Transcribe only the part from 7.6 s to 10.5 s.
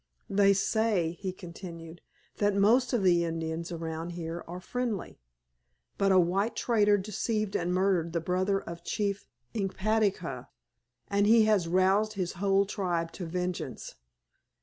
murdered the brother of Chief Inkpaducah,